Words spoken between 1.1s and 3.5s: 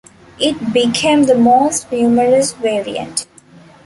the most numerous variant.